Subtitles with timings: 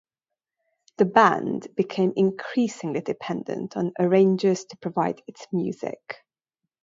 [0.97, 6.25] The band became increasingly dependent on arrangers to provide its music.